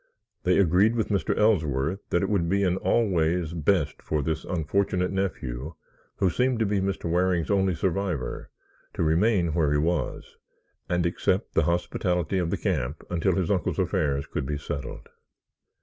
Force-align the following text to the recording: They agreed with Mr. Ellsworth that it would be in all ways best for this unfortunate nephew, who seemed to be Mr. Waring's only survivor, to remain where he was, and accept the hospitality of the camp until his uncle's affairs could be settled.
They 0.45 0.57
agreed 0.57 0.95
with 0.95 1.09
Mr. 1.09 1.37
Ellsworth 1.37 1.99
that 2.09 2.23
it 2.23 2.29
would 2.29 2.49
be 2.49 2.63
in 2.63 2.77
all 2.77 3.07
ways 3.07 3.53
best 3.53 4.01
for 4.01 4.23
this 4.23 4.45
unfortunate 4.45 5.11
nephew, 5.11 5.75
who 6.15 6.31
seemed 6.31 6.57
to 6.57 6.65
be 6.65 6.81
Mr. 6.81 7.07
Waring's 7.07 7.51
only 7.51 7.75
survivor, 7.75 8.49
to 8.95 9.03
remain 9.03 9.53
where 9.53 9.71
he 9.71 9.77
was, 9.77 10.37
and 10.89 11.05
accept 11.05 11.53
the 11.53 11.65
hospitality 11.65 12.39
of 12.39 12.49
the 12.49 12.57
camp 12.57 13.03
until 13.11 13.35
his 13.35 13.51
uncle's 13.51 13.77
affairs 13.77 14.25
could 14.25 14.47
be 14.47 14.57
settled. 14.57 15.07